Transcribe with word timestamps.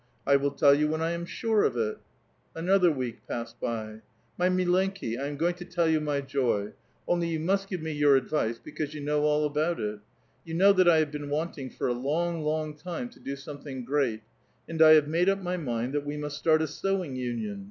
I 0.25 0.35
will 0.35 0.49
tell 0.49 0.73
you 0.73 0.87
when 0.87 1.01
I 1.03 1.11
am 1.11 1.27
sure 1.27 1.61
of 1.61 1.77
it." 1.77 1.99
AnotliLT 2.55 2.95
wi'i'k 2.97 3.17
passed 3.27 3.57
])v. 3.59 4.01
'* 4.17 4.35
My 4.39 4.49
milenkis 4.49 5.15
1 5.19 5.23
am 5.27 5.37
going 5.37 5.53
to 5.53 5.63
tell 5.65 5.87
you 5.87 6.01
my 6.01 6.21
joy; 6.21 6.71
only 7.07 7.27
you 7.27 7.39
must 7.39 7.69
give 7.69 7.81
nio 7.81 7.99
vour 7.99 8.15
advice, 8.15 8.57
because 8.57 8.93
vou 8.93 8.99
know 9.03 9.21
all 9.21 9.45
about 9.45 9.79
it. 9.79 9.99
You 10.43 10.55
know 10.55 10.73
that 10.73 10.89
I 10.89 10.97
have 10.97 11.11
been 11.11 11.29
wanting 11.29 11.69
for 11.69 11.87
a 11.87 11.93
long, 11.93 12.41
long 12.41 12.75
time 12.75 13.09
to 13.09 13.19
do 13.19 13.35
something 13.35 13.85
great; 13.85 14.21
and 14.67 14.81
I 14.81 14.93
have 14.93 15.07
made 15.07 15.29
up 15.29 15.39
my 15.39 15.55
mind 15.57 15.93
that 15.93 16.03
we 16.07 16.17
must 16.17 16.35
start 16.39 16.63
a 16.63 16.67
sewing 16.67 17.15
union. 17.15 17.59